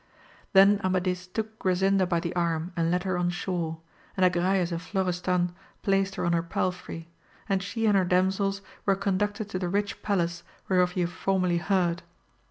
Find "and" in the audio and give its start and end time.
2.75-2.89, 4.17-4.25, 4.71-4.81, 7.47-7.61, 7.85-7.95